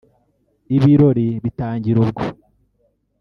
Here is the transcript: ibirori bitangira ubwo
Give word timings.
ibirori 0.75 1.27
bitangira 1.43 1.97
ubwo 2.05 2.23